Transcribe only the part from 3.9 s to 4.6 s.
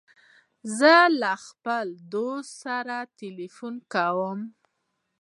کوم.